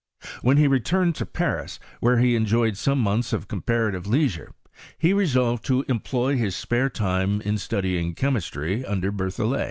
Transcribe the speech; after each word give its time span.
When 0.41 0.57
he 0.57 0.67
returned 0.67 1.13
to 1.17 1.27
Paris, 1.27 1.79
where 1.99 2.17
he 2.17 2.35
enjoyed 2.35 2.75
some 2.75 2.97
months 2.97 3.33
of 3.33 3.47
comparative 3.47 4.07
lei 4.07 4.25
8ure, 4.25 4.47
he 4.97 5.13
resolved 5.13 5.63
to 5.65 5.85
employ 5.87 6.37
his 6.37 6.55
spare 6.55 6.89
time 6.89 7.39
in 7.41 7.59
study 7.59 7.99
ing 7.99 8.15
chemistry 8.15 8.83
under 8.83 9.11
BeithoUct. 9.11 9.59